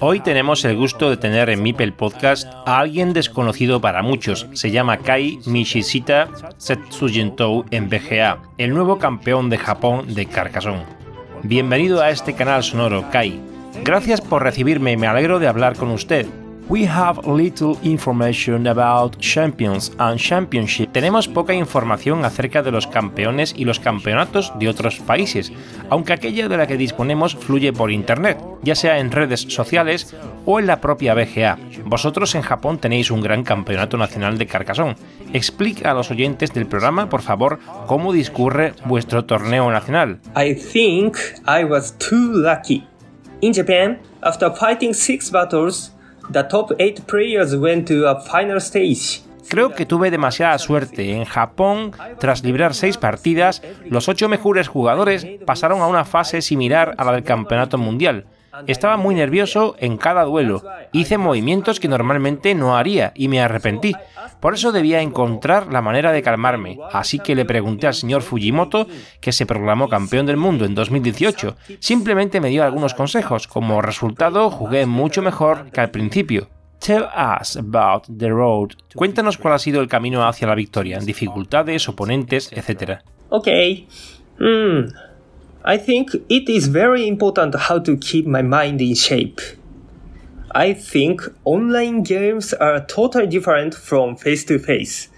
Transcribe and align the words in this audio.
Hoy 0.00 0.20
tenemos 0.20 0.64
el 0.64 0.76
gusto 0.76 1.08
de 1.08 1.16
tener 1.16 1.50
en 1.50 1.62
Mipel 1.62 1.92
Podcast 1.92 2.48
a 2.66 2.80
alguien 2.80 3.12
desconocido 3.12 3.80
para 3.80 4.02
muchos. 4.02 4.48
Se 4.54 4.72
llama 4.72 4.98
Kai 4.98 5.38
Mishishita 5.46 6.28
Setsujintou 6.56 7.64
en 7.70 7.88
BGA, 7.88 8.42
el 8.58 8.74
nuevo 8.74 8.98
campeón 8.98 9.50
de 9.50 9.58
Japón 9.58 10.14
de 10.14 10.26
Carcassonne. 10.26 10.84
Bienvenido 11.44 12.02
a 12.02 12.10
este 12.10 12.34
canal 12.34 12.64
sonoro, 12.64 13.08
Kai. 13.12 13.40
Gracias 13.84 14.20
por 14.20 14.42
recibirme 14.42 14.92
y 14.92 14.96
me 14.96 15.06
alegro 15.06 15.38
de 15.38 15.46
hablar 15.46 15.76
con 15.76 15.90
usted. 15.90 16.26
We 16.66 16.86
have 16.86 17.26
little 17.26 17.76
information 17.82 18.66
about 18.66 19.18
champions 19.18 19.92
and 19.98 20.18
championship. 20.18 20.92
Tenemos 20.92 21.28
poca 21.28 21.52
información 21.52 22.24
acerca 22.24 22.62
de 22.62 22.70
los 22.70 22.86
campeones 22.86 23.54
y 23.54 23.66
los 23.66 23.78
campeonatos 23.78 24.50
de 24.58 24.70
otros 24.70 24.98
países, 25.00 25.52
aunque 25.90 26.14
aquella 26.14 26.48
de 26.48 26.56
la 26.56 26.66
que 26.66 26.78
disponemos 26.78 27.36
fluye 27.36 27.74
por 27.74 27.90
internet, 27.90 28.38
ya 28.62 28.74
sea 28.74 28.98
en 28.98 29.10
redes 29.10 29.42
sociales 29.42 30.16
o 30.46 30.58
en 30.58 30.66
la 30.66 30.80
propia 30.80 31.12
BGA. 31.12 31.58
Vosotros 31.84 32.34
en 32.34 32.40
Japón 32.40 32.78
tenéis 32.78 33.10
un 33.10 33.20
gran 33.20 33.44
campeonato 33.44 33.98
nacional 33.98 34.38
de 34.38 34.46
Carcassonne. 34.46 34.96
Explica 35.34 35.90
a 35.90 35.94
los 35.94 36.10
oyentes 36.10 36.54
del 36.54 36.64
programa, 36.64 37.10
por 37.10 37.20
favor, 37.20 37.58
cómo 37.86 38.10
discurre 38.14 38.72
vuestro 38.86 39.26
torneo 39.26 39.70
nacional. 39.70 40.18
I 40.34 40.54
think 40.54 41.18
I 41.46 41.64
was 41.64 41.94
too 41.98 42.32
lucky. 42.32 42.86
In 43.42 43.52
Japan, 43.52 43.98
after 44.22 44.50
fighting 44.50 44.94
six 44.94 45.30
battles, 45.30 45.93
the 46.32 46.42
top 46.44 46.72
8 46.78 47.02
players 47.06 47.54
went 47.56 47.86
to 47.88 48.08
a 48.08 48.20
final 48.20 48.58
stage. 48.58 49.22
Creo 49.48 49.74
que 49.74 49.86
tuve 49.86 50.10
demasiada 50.10 50.58
suerte. 50.58 51.12
En 51.12 51.24
Japón, 51.24 51.92
tras 52.18 52.42
librar 52.42 52.74
seis 52.74 52.96
partidas, 52.96 53.62
los 53.84 54.08
ocho 54.08 54.28
mejores 54.28 54.68
jugadores 54.68 55.26
pasaron 55.44 55.80
a 55.80 55.86
una 55.86 56.04
fase 56.04 56.40
similar 56.40 56.94
a 56.96 57.04
la 57.04 57.12
del 57.12 57.24
Campeonato 57.24 57.76
Mundial. 57.78 58.24
Estaba 58.66 58.96
muy 58.96 59.14
nervioso 59.14 59.76
en 59.78 59.96
cada 59.96 60.24
duelo. 60.24 60.62
Hice 60.92 61.18
movimientos 61.18 61.80
que 61.80 61.88
normalmente 61.88 62.54
no 62.54 62.76
haría 62.76 63.12
y 63.14 63.28
me 63.28 63.40
arrepentí. 63.40 63.94
Por 64.40 64.54
eso 64.54 64.72
debía 64.72 65.00
encontrar 65.00 65.72
la 65.72 65.82
manera 65.82 66.12
de 66.12 66.22
calmarme. 66.22 66.78
Así 66.92 67.18
que 67.18 67.34
le 67.34 67.44
pregunté 67.44 67.86
al 67.86 67.94
señor 67.94 68.22
Fujimoto, 68.22 68.86
que 69.20 69.32
se 69.32 69.46
proclamó 69.46 69.88
campeón 69.88 70.26
del 70.26 70.36
mundo 70.36 70.64
en 70.64 70.74
2018. 70.74 71.56
Simplemente 71.80 72.40
me 72.40 72.50
dio 72.50 72.64
algunos 72.64 72.94
consejos. 72.94 73.48
Como 73.48 73.82
resultado, 73.82 74.50
jugué 74.50 74.86
mucho 74.86 75.22
mejor 75.22 75.70
que 75.70 75.80
al 75.80 75.90
principio. 75.90 76.48
Tell 76.78 77.04
us 77.40 77.56
about 77.56 78.04
the 78.18 78.28
road. 78.28 78.72
Cuéntanos 78.94 79.38
cuál 79.38 79.54
ha 79.54 79.58
sido 79.58 79.80
el 79.80 79.88
camino 79.88 80.28
hacia 80.28 80.46
la 80.46 80.54
victoria, 80.54 80.98
dificultades, 80.98 81.88
oponentes, 81.88 82.52
etc. 82.52 83.00
Okay. 83.30 83.88
Hmm. 84.38 84.88
I 85.66 85.78
think 85.78 86.14
it 86.28 86.46
is 86.50 86.68
very 86.68 87.08
important 87.08 87.54
how 87.54 87.78
to 87.78 87.96
keep 87.96 88.26
my 88.26 88.42
mind 88.42 88.82
in 88.82 88.94
shape. 88.94 89.40
I 90.54 90.74
think 90.74 91.22
online 91.46 92.02
games 92.02 92.52
are 92.52 92.84
totally 92.84 93.26
different 93.26 93.74
from 93.74 94.14
face 94.14 94.44
to 94.44 94.58
face. 94.58 95.08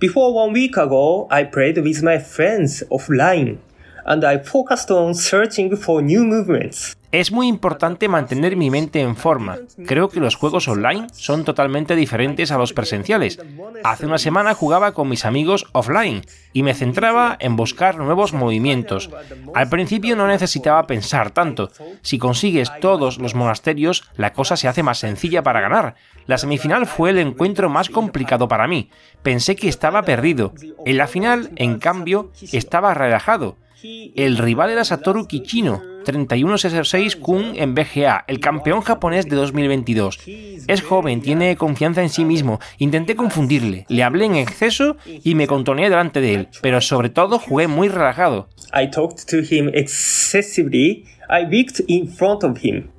Before 0.00 0.34
one 0.34 0.52
week 0.52 0.76
ago, 0.76 1.28
I 1.30 1.44
played 1.44 1.78
with 1.78 2.02
my 2.02 2.18
friends 2.18 2.82
offline 2.90 3.58
and 4.04 4.24
I 4.24 4.38
focused 4.38 4.90
on 4.90 5.14
searching 5.14 5.76
for 5.76 6.02
new 6.02 6.24
movements. 6.24 6.96
Es 7.10 7.32
muy 7.32 7.48
importante 7.48 8.06
mantener 8.06 8.54
mi 8.54 8.68
mente 8.68 9.00
en 9.00 9.16
forma. 9.16 9.56
Creo 9.86 10.10
que 10.10 10.20
los 10.20 10.36
juegos 10.36 10.68
online 10.68 11.06
son 11.12 11.44
totalmente 11.44 11.96
diferentes 11.96 12.52
a 12.52 12.58
los 12.58 12.74
presenciales. 12.74 13.38
Hace 13.82 14.04
una 14.04 14.18
semana 14.18 14.52
jugaba 14.52 14.92
con 14.92 15.08
mis 15.08 15.24
amigos 15.24 15.66
offline 15.72 16.20
y 16.52 16.62
me 16.62 16.74
centraba 16.74 17.38
en 17.40 17.56
buscar 17.56 17.96
nuevos 17.96 18.34
movimientos. 18.34 19.08
Al 19.54 19.70
principio 19.70 20.16
no 20.16 20.26
necesitaba 20.26 20.86
pensar 20.86 21.30
tanto. 21.30 21.70
Si 22.02 22.18
consigues 22.18 22.70
todos 22.80 23.16
los 23.16 23.34
monasterios, 23.34 24.10
la 24.16 24.34
cosa 24.34 24.58
se 24.58 24.68
hace 24.68 24.82
más 24.82 24.98
sencilla 24.98 25.42
para 25.42 25.62
ganar. 25.62 25.94
La 26.26 26.36
semifinal 26.36 26.86
fue 26.86 27.08
el 27.10 27.18
encuentro 27.18 27.70
más 27.70 27.88
complicado 27.88 28.48
para 28.48 28.68
mí. 28.68 28.90
Pensé 29.22 29.56
que 29.56 29.68
estaba 29.68 30.02
perdido. 30.02 30.52
En 30.84 30.98
la 30.98 31.06
final, 31.06 31.52
en 31.56 31.78
cambio, 31.78 32.32
estaba 32.52 32.92
relajado. 32.92 33.56
El 33.82 34.38
rival 34.38 34.70
era 34.70 34.84
Satoru 34.84 35.26
Kichino, 35.26 35.80
3166 36.04 37.16
Kun 37.16 37.52
en 37.54 37.74
BGA, 37.74 38.24
el 38.26 38.40
campeón 38.40 38.80
japonés 38.80 39.28
de 39.28 39.36
2022. 39.36 40.18
Es 40.66 40.82
joven, 40.82 41.20
tiene 41.20 41.56
confianza 41.56 42.02
en 42.02 42.08
sí 42.08 42.24
mismo. 42.24 42.58
Intenté 42.78 43.14
confundirle, 43.14 43.86
le 43.88 44.02
hablé 44.02 44.24
en 44.24 44.34
exceso 44.34 44.96
y 45.06 45.34
me 45.34 45.46
contoneé 45.46 45.90
delante 45.90 46.20
de 46.20 46.34
él, 46.34 46.48
pero 46.60 46.80
sobre 46.80 47.10
todo 47.10 47.38
jugué 47.38 47.68
muy 47.68 47.88
relajado. 47.88 48.48
I 48.74 48.90
talked 48.90 49.26
to 49.30 49.38
him 49.38 49.70
excessively. 49.72 51.04
I 51.30 51.66
in 51.86 52.08
front 52.08 52.42
of 52.42 52.64
him. 52.64 52.90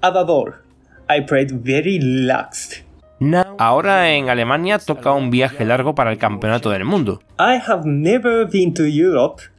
Above 0.00 0.30
all, 0.30 0.54
I 1.08 1.22
played 1.22 1.50
very 1.64 1.98
relaxed. 1.98 2.84
Ahora 3.58 4.10
en 4.10 4.28
Alemania 4.28 4.78
toca 4.78 5.12
un 5.12 5.30
viaje 5.30 5.64
largo 5.64 5.94
para 5.94 6.12
el 6.12 6.18
campeonato 6.18 6.70
del 6.70 6.84
mundo. 6.84 7.22
I 7.38 7.58
have 7.66 7.82
never 7.86 8.46
been 8.46 8.74
to 8.74 8.84
Europe. 8.84 9.53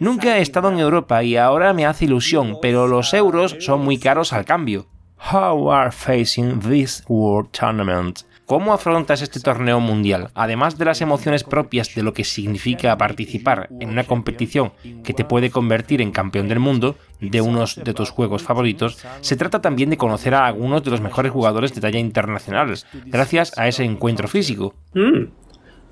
Nunca 0.00 0.38
he 0.38 0.42
estado 0.42 0.70
en 0.70 0.78
Europa 0.78 1.22
y 1.22 1.36
ahora 1.36 1.72
me 1.72 1.86
hace 1.86 2.04
ilusión, 2.04 2.58
pero 2.60 2.86
los 2.86 3.14
euros 3.14 3.56
son 3.60 3.82
muy 3.82 3.98
caros 3.98 4.32
al 4.32 4.44
cambio. 4.44 4.86
How 5.32 5.70
are 5.70 5.92
facing 5.92 6.60
this 6.60 7.04
World 7.08 7.50
Tournament? 7.50 8.20
¿Cómo 8.46 8.72
afrontas 8.72 9.22
este 9.22 9.38
torneo 9.38 9.78
mundial? 9.78 10.30
Además 10.34 10.76
de 10.76 10.84
las 10.84 11.00
emociones 11.00 11.44
propias 11.44 11.94
de 11.94 12.02
lo 12.02 12.12
que 12.12 12.24
significa 12.24 12.98
participar 12.98 13.68
en 13.78 13.90
una 13.90 14.02
competición 14.02 14.72
que 15.04 15.14
te 15.14 15.24
puede 15.24 15.50
convertir 15.50 16.00
en 16.02 16.10
campeón 16.10 16.48
del 16.48 16.58
mundo 16.58 16.96
de 17.20 17.40
unos 17.40 17.76
de 17.76 17.94
tus 17.94 18.10
juegos 18.10 18.42
favoritos, 18.42 18.98
se 19.20 19.36
trata 19.36 19.60
también 19.60 19.90
de 19.90 19.98
conocer 19.98 20.34
a 20.34 20.46
algunos 20.46 20.82
de 20.82 20.90
los 20.90 21.00
mejores 21.00 21.30
jugadores 21.30 21.72
de 21.74 21.80
talla 21.80 22.00
internacional, 22.00 22.74
gracias 23.06 23.56
a 23.56 23.68
ese 23.68 23.84
encuentro 23.84 24.26
físico. 24.26 24.74
Hmm, 24.94 25.26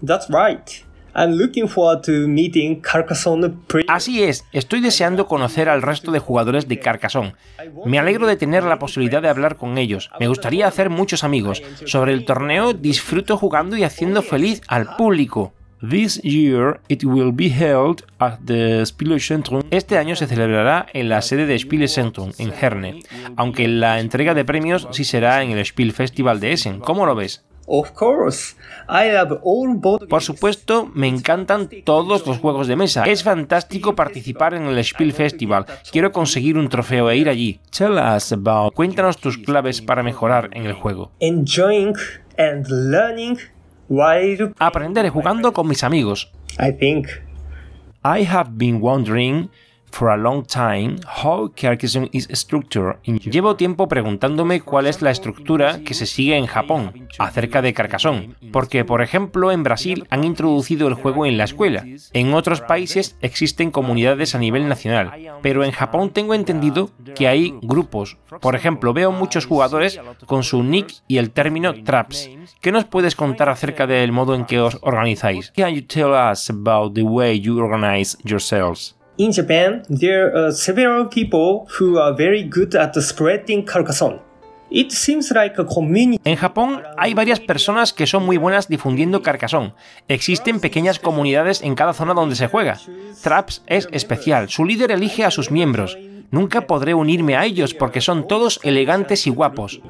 that's 0.04 0.26
right. 0.28 0.87
I'm 1.18 1.32
looking 1.32 1.66
forward 1.68 2.02
to 2.04 2.28
meeting 2.28 2.80
Carcassonne 2.80 3.52
Así 3.88 4.22
es, 4.22 4.44
estoy 4.52 4.80
deseando 4.80 5.26
conocer 5.26 5.68
al 5.68 5.82
resto 5.82 6.12
de 6.12 6.20
jugadores 6.20 6.68
de 6.68 6.78
Carcassonne. 6.78 7.34
Me 7.84 7.98
alegro 7.98 8.28
de 8.28 8.36
tener 8.36 8.62
la 8.62 8.78
posibilidad 8.78 9.20
de 9.20 9.28
hablar 9.28 9.56
con 9.56 9.78
ellos. 9.78 10.10
Me 10.20 10.28
gustaría 10.28 10.68
hacer 10.68 10.90
muchos 10.90 11.24
amigos. 11.24 11.60
Sobre 11.86 12.12
el 12.12 12.24
torneo 12.24 12.72
disfruto 12.72 13.36
jugando 13.36 13.76
y 13.76 13.82
haciendo 13.82 14.22
feliz 14.22 14.62
al 14.68 14.94
público. 14.94 15.52
This 15.80 16.20
year 16.22 16.80
it 16.88 17.04
will 17.04 17.32
be 17.32 17.48
held 17.48 18.02
at 18.18 18.38
the 18.44 18.84
Spielezentrum. 18.84 19.62
Este 19.70 19.96
año 19.96 20.16
se 20.16 20.26
celebrará 20.26 20.86
en 20.92 21.08
la 21.08 21.22
sede 21.22 21.46
de 21.46 21.58
Spielezentrum 21.58 22.32
en 22.38 22.52
Herne, 22.52 23.00
aunque 23.36 23.68
la 23.68 24.00
entrega 24.00 24.34
de 24.34 24.44
premios 24.44 24.88
sí 24.90 25.04
será 25.04 25.42
en 25.42 25.52
el 25.52 25.64
Spiel 25.64 25.92
Festival 25.92 26.40
de 26.40 26.52
Essen. 26.52 26.80
¿Cómo 26.80 27.06
lo 27.06 27.14
ves? 27.14 27.44
Of 27.70 27.92
course. 27.92 28.56
I 28.88 29.10
love 29.12 29.40
all 29.44 29.74
board 29.76 30.08
Por 30.08 30.22
supuesto, 30.22 30.90
me 30.94 31.06
encantan 31.06 31.68
todos 31.84 32.26
los 32.26 32.38
juegos 32.38 32.66
de 32.66 32.76
mesa. 32.76 33.04
Es 33.04 33.22
fantástico 33.22 33.94
participar 33.94 34.54
en 34.54 34.64
el 34.64 34.82
Spiel 34.82 35.12
Festival. 35.12 35.66
Quiero 35.92 36.10
conseguir 36.10 36.56
un 36.56 36.68
trofeo 36.70 37.10
e 37.10 37.16
ir 37.18 37.28
allí. 37.28 37.60
Tell 37.76 37.98
us 37.98 38.32
about. 38.32 38.72
Cuéntanos 38.74 39.18
tus 39.18 39.36
claves 39.36 39.82
para 39.82 40.02
mejorar 40.02 40.48
en 40.52 40.64
el 40.64 40.72
juego. 40.72 41.12
enjoying 41.20 41.94
and 42.38 42.66
learning 42.68 43.38
while 43.88 44.52
Aprender 44.58 45.08
jugando 45.10 45.52
con 45.52 45.68
mis 45.68 45.84
amigos. 45.84 46.30
I 46.58 46.72
think 46.72 47.08
I 48.04 48.24
have 48.24 48.52
been 48.54 48.80
wondering 48.80 49.50
for 49.90 50.10
a 50.10 50.16
long 50.16 50.44
time 50.44 50.96
how 51.24 51.52
is 52.12 52.28
structured. 52.32 52.96
Llevo 53.04 53.56
tiempo 53.56 53.88
preguntándome 53.88 54.60
cuál 54.60 54.86
es 54.86 55.02
la 55.02 55.10
estructura 55.10 55.80
que 55.84 55.94
se 55.94 56.06
sigue 56.06 56.36
en 56.36 56.46
Japón 56.46 57.08
acerca 57.18 57.62
de 57.62 57.74
Carcassonne, 57.74 58.34
porque 58.52 58.84
por 58.84 59.02
ejemplo 59.02 59.52
en 59.52 59.62
Brasil 59.62 60.06
han 60.10 60.24
introducido 60.24 60.88
el 60.88 60.94
juego 60.94 61.26
en 61.26 61.38
la 61.38 61.44
escuela. 61.44 61.84
En 62.12 62.34
otros 62.34 62.60
países 62.60 63.16
existen 63.20 63.70
comunidades 63.70 64.34
a 64.34 64.38
nivel 64.38 64.68
nacional, 64.68 65.12
pero 65.42 65.64
en 65.64 65.72
Japón 65.72 66.10
tengo 66.10 66.34
entendido 66.34 66.90
que 67.14 67.28
hay 67.28 67.54
grupos. 67.62 68.18
Por 68.40 68.54
ejemplo, 68.54 68.92
veo 68.92 69.12
muchos 69.12 69.46
jugadores 69.46 70.00
con 70.26 70.42
su 70.42 70.62
nick 70.62 70.94
y 71.06 71.18
el 71.18 71.30
término 71.30 71.74
traps. 71.82 72.30
¿Qué 72.60 72.72
nos 72.72 72.84
puedes 72.84 73.14
contar 73.14 73.48
acerca 73.48 73.86
del 73.86 74.12
modo 74.12 74.34
en 74.34 74.44
que 74.44 74.60
os 74.60 74.78
organizáis? 74.82 75.52
Can 75.56 75.74
you 75.74 75.82
tell 75.82 76.10
us 76.10 76.50
about 76.50 76.94
the 76.94 77.02
way 77.02 77.40
you 77.40 77.58
organize 77.58 78.16
yourselves? 78.24 78.97
In 79.18 79.32
Japan, 79.32 79.82
there 79.88 80.32
are 80.32 80.52
several 80.52 81.08
people 81.08 81.66
who 81.76 81.98
are 81.98 82.14
very 82.14 82.44
good 82.44 82.76
at 82.76 82.94
spreading 83.02 83.64
Carcassonne. 83.64 84.20
It 84.70 84.92
seems 84.92 85.32
like 85.32 85.58
a 85.58 85.64
community. 85.64 86.20
En 86.22 86.36
Japón 86.36 86.82
hay 86.96 87.14
varias 87.14 87.40
personas 87.40 87.92
que 87.92 88.06
son 88.06 88.24
muy 88.24 88.36
buenas 88.36 88.68
difundiendo 88.68 89.20
Carcassonne. 89.20 89.72
Existen 90.06 90.60
pequeñas 90.60 91.00
comunidades 91.00 91.62
en 91.62 91.74
cada 91.74 91.94
zona 91.94 92.14
donde 92.14 92.36
se 92.36 92.46
juega. 92.46 92.78
Traps 93.20 93.64
es 93.66 93.88
especial, 93.90 94.50
su 94.50 94.64
líder 94.64 94.92
elige 94.92 95.24
a 95.24 95.32
sus 95.32 95.50
miembros. 95.50 95.98
Nunca 96.30 96.68
podré 96.68 96.94
unirme 96.94 97.34
a 97.34 97.44
ellos 97.44 97.74
porque 97.74 98.00
son 98.00 98.28
todos 98.28 98.60
elegantes 98.62 99.26
y 99.26 99.30
guapos. 99.30 99.80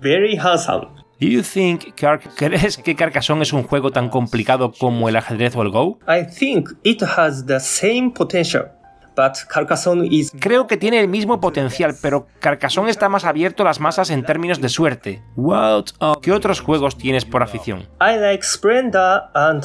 Very 0.00 0.36
handsome. 0.36 0.99
Do 1.20 1.26
you 1.26 1.42
think 1.42 1.94
Car 1.96 2.18
¿Crees 2.36 2.78
que 2.78 2.96
Carcassonne 2.96 3.42
es 3.42 3.52
un 3.52 3.62
juego 3.64 3.90
tan 3.90 4.08
complicado 4.08 4.72
como 4.72 5.06
el 5.10 5.16
ajedrez 5.16 5.54
o 5.54 5.60
el 5.60 5.68
Go? 5.68 5.98
I 6.08 6.24
think 6.26 6.70
it 6.82 7.02
has 7.02 7.44
the 7.44 7.60
same 7.60 8.10
potential, 8.14 8.70
but 9.14 9.34
Carcassonne 9.46 10.06
is 10.10 10.32
Creo 10.40 10.66
que 10.66 10.78
tiene 10.78 10.98
el 10.98 11.08
mismo 11.08 11.38
potencial, 11.38 11.94
pero 12.00 12.26
Carcassonne 12.40 12.90
está 12.90 13.10
más 13.10 13.26
abierto 13.26 13.64
a 13.64 13.66
las 13.66 13.80
masas 13.80 14.08
en 14.08 14.24
términos 14.24 14.62
de 14.62 14.70
suerte. 14.70 15.22
What 15.36 15.88
¿Qué 16.22 16.32
otros 16.32 16.60
juegos 16.60 16.96
tienes 16.96 17.26
por 17.26 17.42
afición? 17.42 17.80
I 18.00 18.16
like 18.18 18.42
Splendor 18.42 19.24
and 19.34 19.62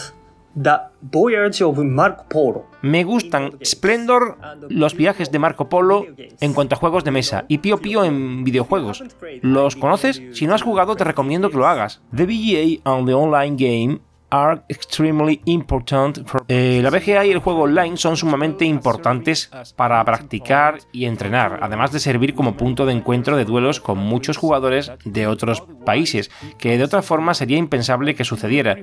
The 0.62 0.78
Voyage 1.02 1.62
of 1.62 1.78
Marco 1.80 2.26
Polo. 2.30 2.66
Me 2.82 3.04
gustan 3.04 3.58
Splendor, 3.64 4.38
los 4.70 4.96
viajes 4.96 5.32
de 5.32 5.40
Marco 5.40 5.68
Polo 5.68 6.06
en 6.40 6.54
cuanto 6.54 6.76
a 6.76 6.78
juegos 6.78 7.04
de 7.04 7.12
mesa 7.12 7.46
y 7.48 7.58
Pio 7.58 7.78
Pio 7.80 8.04
en 8.04 8.44
videojuegos. 8.44 9.04
¿Los 9.42 9.76
conoces? 9.76 10.22
Si 10.32 10.48
no 10.48 10.54
has 10.54 10.62
jugado 10.62 10.96
te 10.96 11.04
recomiendo 11.04 11.50
que 11.50 11.58
lo 11.58 11.68
hagas. 11.68 12.02
The 12.16 12.26
VGA 12.26 12.82
and 12.90 13.08
the 13.08 13.14
online 13.14 13.58
game 13.58 14.00
are 14.30 14.62
extremely 14.70 15.42
important 15.46 16.28
for... 16.28 16.46
Eh, 16.48 16.80
la 16.82 16.90
VGA 16.90 17.26
y 17.26 17.32
el 17.32 17.40
juego 17.40 17.64
online 17.64 17.98
son 17.98 18.18
sumamente 18.18 18.66
importantes 18.66 19.50
para 19.76 20.04
practicar 20.04 20.80
y 20.92 21.06
entrenar, 21.06 21.60
además 21.62 21.92
de 21.92 22.00
servir 22.00 22.34
como 22.34 22.58
punto 22.58 22.86
de 22.86 22.94
encuentro 22.94 23.38
de 23.38 23.46
duelos 23.46 23.80
con 23.80 23.98
muchos 23.98 24.38
jugadores 24.38 24.92
de 25.04 25.28
otros 25.28 25.64
países, 25.86 26.32
que 26.58 26.78
de 26.78 26.84
otra 26.84 27.02
forma 27.02 27.34
sería 27.34 27.58
impensable 27.58 28.16
que 28.16 28.24
sucediera. 28.24 28.78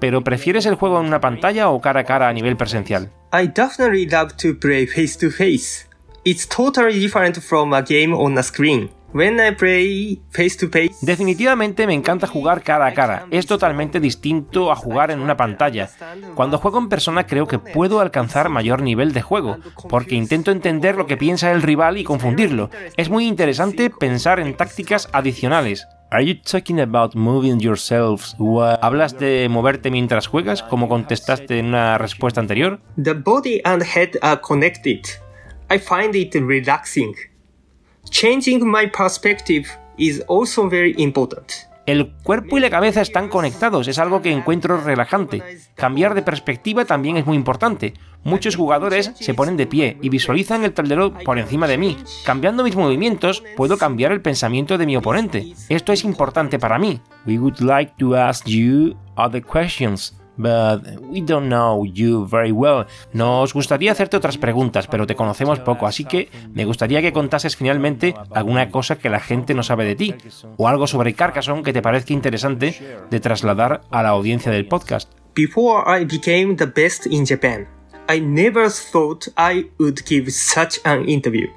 Pero 0.00 0.22
¿prefieres 0.22 0.66
el 0.66 0.76
juego 0.76 1.00
en 1.00 1.06
una 1.06 1.20
pantalla 1.20 1.68
o 1.70 1.80
cara 1.80 2.00
a 2.00 2.04
cara 2.04 2.28
a 2.28 2.32
nivel 2.32 2.56
presencial? 2.56 3.10
I 3.32 3.48
definitely 3.48 4.06
love 4.06 4.34
to 4.36 4.58
play 4.58 4.86
face 4.86 5.18
to 5.18 5.30
face. 5.30 5.88
It's 6.24 6.48
totally 6.48 6.98
different 6.98 7.38
from 7.38 7.74
a 7.74 7.82
game 7.82 8.14
on 8.14 8.38
a 8.38 8.42
screen. 8.42 8.90
When 9.14 9.38
I 9.38 9.52
play 9.54 10.20
face 10.30 10.56
to 10.58 10.68
face, 10.68 10.96
Definitivamente 11.00 11.86
me 11.86 11.94
encanta 11.94 12.26
jugar 12.26 12.62
cara 12.64 12.86
a 12.86 12.94
cara. 12.94 13.26
Es 13.30 13.46
totalmente 13.46 14.00
distinto 14.00 14.72
a 14.72 14.76
jugar 14.76 15.12
en 15.12 15.20
una 15.20 15.36
pantalla. 15.36 15.88
Cuando 16.34 16.58
juego 16.58 16.78
en 16.78 16.88
persona 16.88 17.24
creo 17.24 17.46
que 17.46 17.60
puedo 17.60 18.00
alcanzar 18.00 18.48
mayor 18.48 18.82
nivel 18.82 19.12
de 19.12 19.22
juego, 19.22 19.58
porque 19.88 20.16
intento 20.16 20.50
entender 20.50 20.96
lo 20.96 21.06
que 21.06 21.16
piensa 21.16 21.52
el 21.52 21.62
rival 21.62 21.96
y 21.96 22.02
confundirlo. 22.02 22.70
Es 22.96 23.08
muy 23.08 23.28
interesante 23.28 23.88
pensar 23.88 24.40
en 24.40 24.56
tácticas 24.56 25.08
adicionales. 25.12 25.86
Are 26.10 26.26
you 26.26 26.34
talking 26.42 26.80
about 26.80 27.14
moving 27.14 27.60
yourselves 27.60 28.34
while- 28.38 28.78
¿Hablas 28.82 29.16
de 29.18 29.46
moverte 29.48 29.92
mientras 29.92 30.26
juegas, 30.26 30.64
como 30.64 30.88
contestaste 30.88 31.60
en 31.60 31.66
una 31.66 31.98
respuesta 31.98 32.40
anterior? 32.40 32.80
the 33.00 33.12
body 33.12 33.60
and 33.64 33.82
head 33.84 34.10
are 34.22 34.40
connected. 34.40 35.00
I 35.70 35.78
find 35.78 36.16
it 36.16 36.34
relaxing. 36.34 37.14
Changing 38.10 38.66
my 38.66 38.86
perspective 38.86 39.66
is 39.96 40.22
also 40.28 40.68
very 40.68 40.94
important. 40.98 41.52
El 41.86 42.12
cuerpo 42.22 42.56
y 42.56 42.60
la 42.60 42.70
cabeza 42.70 43.02
están 43.02 43.28
conectados, 43.28 43.88
es 43.88 43.98
algo 43.98 44.22
que 44.22 44.32
encuentro 44.32 44.80
relajante. 44.80 45.42
Cambiar 45.74 46.14
de 46.14 46.22
perspectiva 46.22 46.86
también 46.86 47.18
es 47.18 47.26
muy 47.26 47.36
importante. 47.36 47.92
Muchos 48.22 48.56
jugadores 48.56 49.12
se 49.20 49.34
ponen 49.34 49.58
de 49.58 49.66
pie 49.66 49.98
y 50.00 50.08
visualizan 50.08 50.64
el 50.64 50.72
tablero 50.72 51.12
por 51.12 51.38
encima 51.38 51.68
de 51.68 51.76
mí. 51.76 51.98
Cambiando 52.24 52.64
mis 52.64 52.74
movimientos, 52.74 53.44
puedo 53.54 53.76
cambiar 53.76 54.12
el 54.12 54.22
pensamiento 54.22 54.78
de 54.78 54.86
mi 54.86 54.96
oponente. 54.96 55.52
Esto 55.68 55.92
es 55.92 56.04
importante 56.04 56.58
para 56.58 56.78
mí. 56.78 57.02
We 57.26 57.38
would 57.38 57.60
like 57.60 57.92
to 57.98 58.16
ask 58.16 58.46
you 58.46 58.96
other 59.16 59.44
questions. 59.44 60.14
But 60.36 61.00
we 61.00 61.20
don't 61.20 61.48
know 61.48 61.84
you 61.84 62.26
very 62.26 62.50
well. 62.50 62.86
Nos 63.12 63.54
gustaría 63.54 63.92
hacerte 63.92 64.16
otras 64.16 64.38
preguntas, 64.38 64.86
pero 64.86 65.06
te 65.06 65.14
conocemos 65.14 65.60
poco, 65.60 65.86
así 65.86 66.04
que 66.04 66.28
me 66.52 66.64
gustaría 66.64 67.02
que 67.02 67.12
contases 67.12 67.56
finalmente 67.56 68.14
alguna 68.32 68.70
cosa 68.70 68.96
que 68.96 69.10
la 69.10 69.20
gente 69.20 69.54
no 69.54 69.62
sabe 69.62 69.84
de 69.84 69.94
ti, 69.94 70.14
o 70.56 70.68
algo 70.68 70.86
sobre 70.86 71.14
Carcassonne 71.14 71.62
que 71.62 71.72
te 71.72 71.82
parezca 71.82 72.12
interesante 72.12 73.04
de 73.10 73.20
trasladar 73.20 73.82
a 73.90 74.02
la 74.02 74.10
audiencia 74.10 74.50
del 74.50 74.66
podcast. 74.66 75.12
Before 75.34 75.82
I 75.86 76.04
became 76.04 76.56
the 76.56 76.66
best 76.66 77.06
in 77.06 77.26
Japan, 77.26 77.66
I 78.08 78.20
never 78.20 78.68
thought 78.70 79.28
I 79.36 79.70
would 79.78 80.02
give 80.06 80.30
such 80.30 80.78
an 80.84 81.08
interview. 81.08 81.48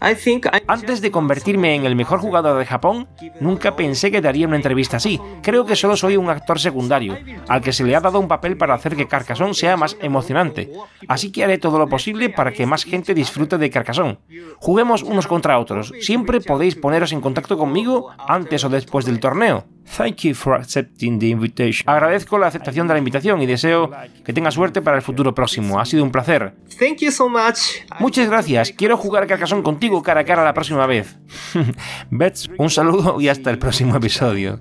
Antes 0.00 1.00
de 1.00 1.10
convertirme 1.10 1.74
en 1.74 1.84
el 1.84 1.96
mejor 1.96 2.20
jugador 2.20 2.58
de 2.58 2.66
Japón, 2.66 3.08
nunca 3.40 3.74
pensé 3.74 4.10
que 4.10 4.20
daría 4.20 4.46
una 4.46 4.56
entrevista 4.56 4.98
así. 4.98 5.20
Creo 5.42 5.66
que 5.66 5.76
solo 5.76 5.96
soy 5.96 6.16
un 6.16 6.30
actor 6.30 6.60
secundario, 6.60 7.16
al 7.48 7.60
que 7.60 7.72
se 7.72 7.84
le 7.84 7.96
ha 7.96 8.00
dado 8.00 8.20
un 8.20 8.28
papel 8.28 8.56
para 8.56 8.74
hacer 8.74 8.94
que 8.94 9.08
Carcassonne 9.08 9.54
sea 9.54 9.76
más 9.76 9.96
emocionante. 10.00 10.70
Así 11.08 11.32
que 11.32 11.44
haré 11.44 11.58
todo 11.58 11.78
lo 11.78 11.88
posible 11.88 12.30
para 12.30 12.52
que 12.52 12.66
más 12.66 12.84
gente 12.84 13.14
disfrute 13.14 13.58
de 13.58 13.70
Carcassonne. 13.70 14.18
Juguemos 14.58 15.02
unos 15.02 15.26
contra 15.26 15.58
otros. 15.58 15.92
Siempre 16.00 16.40
podéis 16.40 16.76
poneros 16.76 17.12
en 17.12 17.20
contacto 17.20 17.58
conmigo 17.58 18.10
antes 18.18 18.64
o 18.64 18.68
después 18.68 19.04
del 19.04 19.20
torneo. 19.20 19.64
Thank 19.96 20.18
you 20.24 20.34
for 20.34 20.54
accepting 20.54 21.18
the 21.18 21.28
invitation. 21.28 21.88
Agradezco 21.88 22.38
la 22.38 22.46
aceptación 22.46 22.86
de 22.86 22.94
la 22.94 22.98
invitación 22.98 23.40
y 23.42 23.46
deseo 23.46 23.90
que 24.24 24.32
tenga 24.32 24.50
suerte 24.50 24.82
para 24.82 24.96
el 24.96 25.02
futuro 25.02 25.34
próximo. 25.34 25.80
Ha 25.80 25.84
sido 25.84 26.04
un 26.04 26.12
placer. 26.12 26.54
thank 26.78 26.98
you 26.98 27.10
so 27.10 27.28
much. 27.28 27.58
Muchas 27.98 28.28
gracias. 28.28 28.72
Quiero 28.72 28.96
jugar 28.96 29.26
Carcassonne 29.26 29.62
contigo 29.62 30.02
cara 30.02 30.20
a 30.20 30.24
cara 30.24 30.44
la 30.44 30.54
próxima 30.54 30.86
vez. 30.86 31.16
Bets, 32.10 32.50
un 32.58 32.70
saludo 32.70 33.20
y 33.20 33.28
hasta 33.28 33.50
el 33.50 33.58
próximo 33.58 33.96
episodio. 33.96 34.60